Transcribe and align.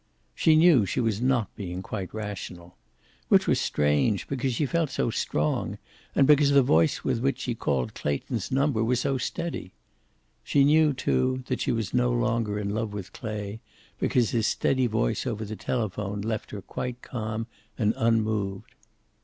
She 0.33 0.55
knew 0.55 0.87
she 0.87 0.99
was 0.99 1.21
not 1.21 1.55
being 1.55 1.83
quite 1.83 2.11
rational. 2.11 2.75
Which 3.29 3.45
was 3.45 3.61
strange, 3.61 4.27
because 4.27 4.55
she 4.55 4.65
felt 4.65 4.89
so 4.89 5.11
strong, 5.11 5.77
and 6.15 6.25
because 6.25 6.49
the 6.49 6.63
voice 6.63 7.03
with 7.03 7.19
which 7.19 7.41
she 7.41 7.53
called 7.53 7.93
Clayton's 7.93 8.51
number 8.51 8.83
was 8.83 9.01
so 9.01 9.19
steady. 9.19 9.73
She 10.43 10.63
knew, 10.63 10.93
too, 10.93 11.43
that 11.45 11.61
she 11.61 11.71
was 11.71 11.93
no 11.93 12.11
longer 12.11 12.57
in 12.57 12.71
love 12.71 12.93
with 12.93 13.13
Clay, 13.13 13.59
because 13.99 14.31
his 14.31 14.47
steady 14.47 14.87
voice 14.87 15.27
over 15.27 15.45
the 15.45 15.55
telephone 15.55 16.21
left 16.21 16.49
her 16.49 16.63
quite 16.63 17.03
calm 17.03 17.45
and 17.77 17.93
unmoved. 17.95 18.71